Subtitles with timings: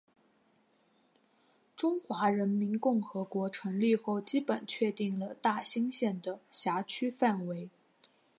[1.75, 7.69] 中华人民共和国成立后基本确定了大兴县的辖区范围。